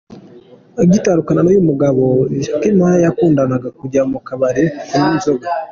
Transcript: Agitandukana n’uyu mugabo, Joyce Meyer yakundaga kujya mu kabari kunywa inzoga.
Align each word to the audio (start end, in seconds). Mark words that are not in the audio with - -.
Agitandukana 0.81 1.39
n’uyu 1.43 1.67
mugabo, 1.69 2.03
Joyce 2.43 2.69
Meyer 2.77 3.01
yakundaga 3.05 3.67
kujya 3.79 4.01
mu 4.11 4.19
kabari 4.27 4.63
kunywa 4.87 5.11
inzoga. 5.15 5.47